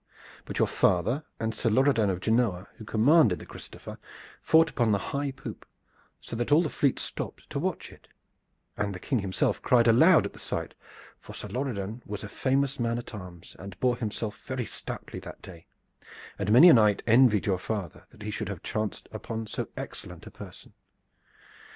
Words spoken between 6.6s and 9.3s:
the fleet stopped to watch it, and the King